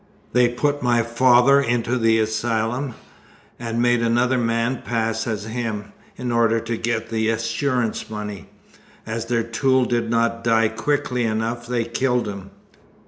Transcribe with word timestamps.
They 0.33 0.49
put 0.49 0.81
my 0.81 1.03
father 1.03 1.61
into 1.61 1.95
the 1.99 2.17
asylum, 2.17 2.95
and 3.59 3.79
made 3.79 4.01
another 4.01 4.39
man 4.39 4.81
pass 4.83 5.27
as 5.27 5.43
him, 5.45 5.93
in 6.17 6.31
order 6.31 6.59
to 6.59 6.75
get 6.75 7.09
the 7.09 7.29
assurance 7.29 8.09
money. 8.09 8.49
As 9.05 9.27
their 9.27 9.43
tool 9.43 9.85
did 9.85 10.09
not 10.09 10.43
die 10.43 10.69
quickly 10.69 11.23
enough, 11.23 11.67
they 11.67 11.83
killed 11.85 12.27
him." 12.27 12.49